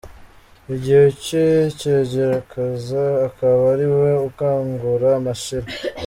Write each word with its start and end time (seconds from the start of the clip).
Igihe 0.75 1.03
cye 1.23 1.45
cyagera 1.79 2.33
akaza, 2.41 3.03
akaba 3.27 3.61
ari 3.73 3.87
we 3.99 4.11
ukangura 4.29 5.09
Mashira. 5.25 5.67